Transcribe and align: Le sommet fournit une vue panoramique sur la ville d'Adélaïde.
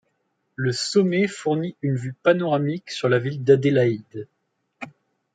Le 0.55 0.71
sommet 0.71 1.27
fournit 1.27 1.75
une 1.83 1.95
vue 1.95 2.13
panoramique 2.23 2.89
sur 2.89 3.07
la 3.07 3.19
ville 3.19 3.43
d'Adélaïde. 3.43 4.27